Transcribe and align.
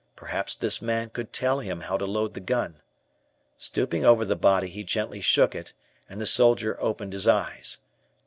Perhaps 0.15 0.55
this 0.55 0.81
man 0.81 1.11
could 1.11 1.31
tell 1.31 1.59
him 1.59 1.81
how 1.81 1.95
to 1.95 2.07
load 2.07 2.33
the 2.33 2.39
gun. 2.39 2.81
Stooping 3.59 4.03
over 4.03 4.25
the 4.25 4.35
body, 4.35 4.67
he 4.67 4.83
gently 4.83 5.21
shook 5.21 5.53
it, 5.53 5.75
and 6.09 6.19
the 6.19 6.25
soldier 6.25 6.75
opened 6.81 7.13
his 7.13 7.27
eyes. 7.27 7.83